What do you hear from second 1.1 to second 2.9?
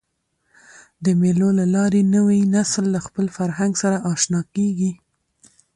مېلو له لاري نوی نسل